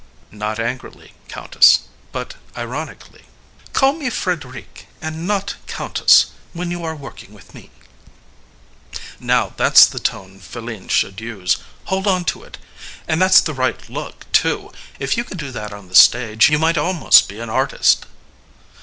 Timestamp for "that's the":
9.57-9.99, 13.21-13.53